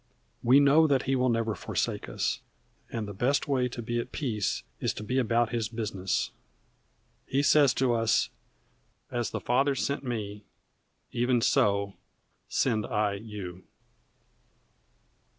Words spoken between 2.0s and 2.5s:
us,